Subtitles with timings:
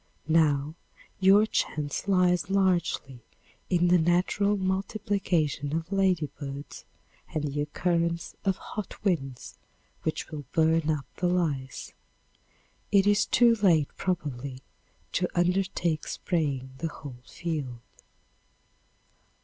[0.27, 0.73] Now
[1.19, 3.19] your chance lies largely
[3.69, 6.85] in the natural multiplication of ladybirds
[7.35, 9.59] and the occurrence of hot winds
[10.01, 11.93] which will burn up the lice.
[12.91, 14.63] It is too late probably,
[15.11, 17.81] to undertake spraying the whole field.